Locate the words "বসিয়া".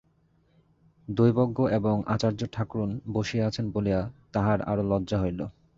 3.13-3.43